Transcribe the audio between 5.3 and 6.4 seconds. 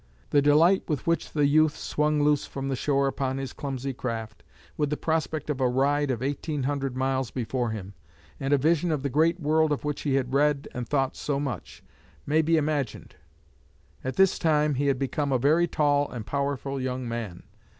of a ride of